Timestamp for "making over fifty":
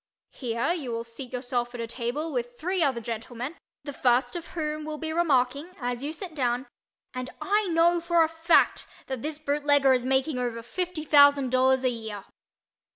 10.03-11.03